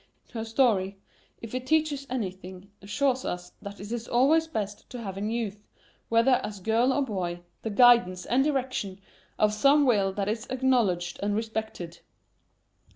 [0.33, 0.97] Her story,
[1.43, 5.29] if it teaches any thing, assures us that it is always best to have in
[5.29, 5.67] youth,
[6.09, 8.99] whether as girl or boy, the guidance and direction
[9.37, 11.99] of some will that is acknowledged and respected.